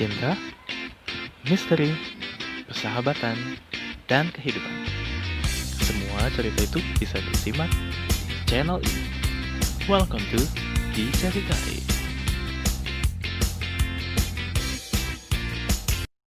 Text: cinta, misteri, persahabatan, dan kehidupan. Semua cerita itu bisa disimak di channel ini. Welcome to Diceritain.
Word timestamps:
cinta, 0.00 0.32
misteri, 1.44 1.92
persahabatan, 2.64 3.36
dan 4.08 4.32
kehidupan. 4.32 4.88
Semua 5.76 6.24
cerita 6.32 6.64
itu 6.64 6.80
bisa 6.96 7.20
disimak 7.20 7.68
di 8.08 8.16
channel 8.48 8.80
ini. 8.80 9.04
Welcome 9.84 10.24
to 10.32 10.40
Diceritain. 10.96 11.99